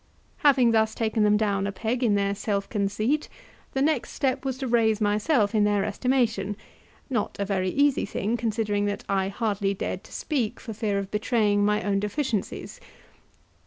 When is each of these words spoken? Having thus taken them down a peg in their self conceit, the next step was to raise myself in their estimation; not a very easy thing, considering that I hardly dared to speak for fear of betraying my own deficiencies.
Having 0.37 0.71
thus 0.71 0.95
taken 0.95 1.21
them 1.21 1.37
down 1.37 1.67
a 1.67 1.71
peg 1.71 2.03
in 2.03 2.15
their 2.15 2.33
self 2.33 2.67
conceit, 2.67 3.29
the 3.73 3.83
next 3.83 4.13
step 4.13 4.43
was 4.43 4.57
to 4.57 4.67
raise 4.67 4.99
myself 4.99 5.53
in 5.53 5.63
their 5.63 5.85
estimation; 5.85 6.57
not 7.07 7.35
a 7.39 7.45
very 7.45 7.69
easy 7.69 8.03
thing, 8.07 8.35
considering 8.35 8.85
that 8.85 9.03
I 9.07 9.27
hardly 9.27 9.75
dared 9.75 10.03
to 10.05 10.11
speak 10.11 10.59
for 10.59 10.73
fear 10.73 10.97
of 10.97 11.11
betraying 11.11 11.63
my 11.63 11.83
own 11.83 11.99
deficiencies. 11.99 12.79